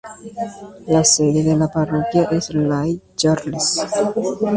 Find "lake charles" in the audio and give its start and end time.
2.55-3.79